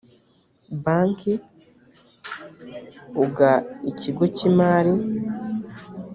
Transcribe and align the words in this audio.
banki 0.83 1.33
uga 3.23 3.51
ikigo 3.89 4.23
cy 4.35 4.41
imari 4.49 4.93